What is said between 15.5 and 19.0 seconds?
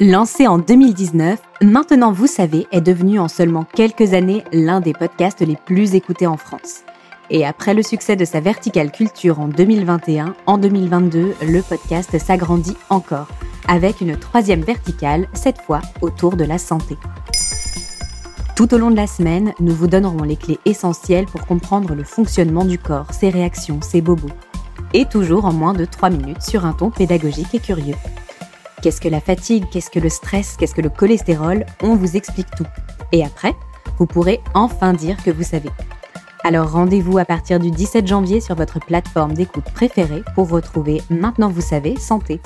fois autour de la santé. Tout au long de